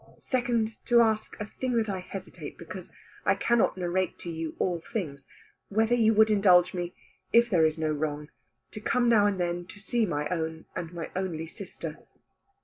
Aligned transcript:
Second 0.17 0.83
to 0.85 0.99
ask, 1.01 1.39
a 1.39 1.45
thing 1.45 1.73
that 1.77 1.87
I 1.87 1.99
hesitate 1.99 2.57
because 2.57 2.91
I 3.23 3.35
cannot 3.35 3.77
narrate 3.77 4.17
to 4.21 4.31
you 4.31 4.55
all 4.57 4.81
things, 4.91 5.27
whether 5.69 5.93
you 5.93 6.11
would 6.15 6.31
indulge 6.31 6.73
me, 6.73 6.95
if 7.31 7.51
there 7.51 7.67
is 7.67 7.77
no 7.77 7.91
wrong, 7.91 8.29
to 8.71 8.81
come 8.81 9.07
now 9.07 9.27
and 9.27 9.39
then 9.39 9.67
to 9.67 9.79
see 9.79 10.07
my 10.07 10.27
own 10.29 10.65
and 10.75 10.91
my 10.91 11.11
only 11.15 11.45
sister." 11.45 11.99